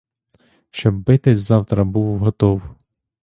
[0.71, 2.61] Щоб битись завтра був готов.